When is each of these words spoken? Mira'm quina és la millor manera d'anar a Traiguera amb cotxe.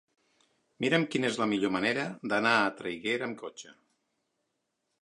Mira'm 0.85 1.05
quina 1.15 1.29
és 1.29 1.37
la 1.41 1.47
millor 1.51 1.73
manera 1.75 2.07
d'anar 2.33 2.55
a 2.63 2.73
Traiguera 2.81 3.31
amb 3.31 3.41
cotxe. 3.45 3.79